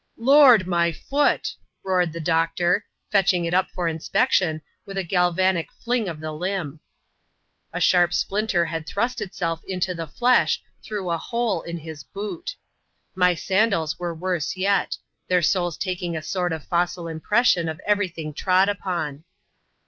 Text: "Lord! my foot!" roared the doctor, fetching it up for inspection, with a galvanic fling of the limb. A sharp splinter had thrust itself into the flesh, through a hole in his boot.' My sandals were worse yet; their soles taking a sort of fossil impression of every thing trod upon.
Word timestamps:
"Lord! 0.17 0.65
my 0.65 0.91
foot!" 0.91 1.53
roared 1.83 2.11
the 2.11 2.19
doctor, 2.19 2.85
fetching 3.11 3.45
it 3.45 3.53
up 3.53 3.69
for 3.69 3.87
inspection, 3.87 4.63
with 4.83 4.97
a 4.97 5.03
galvanic 5.03 5.71
fling 5.73 6.09
of 6.09 6.19
the 6.19 6.31
limb. 6.31 6.79
A 7.71 7.79
sharp 7.79 8.11
splinter 8.11 8.65
had 8.65 8.87
thrust 8.87 9.21
itself 9.21 9.61
into 9.67 9.93
the 9.93 10.07
flesh, 10.07 10.59
through 10.83 11.11
a 11.11 11.19
hole 11.19 11.61
in 11.61 11.77
his 11.77 12.03
boot.' 12.03 12.55
My 13.23 13.35
sandals 13.35 13.99
were 13.99 14.15
worse 14.15 14.57
yet; 14.57 14.97
their 15.27 15.43
soles 15.43 15.77
taking 15.77 16.17
a 16.17 16.23
sort 16.23 16.51
of 16.51 16.63
fossil 16.65 17.07
impression 17.07 17.69
of 17.69 17.79
every 17.85 18.07
thing 18.07 18.33
trod 18.33 18.69
upon. 18.69 19.23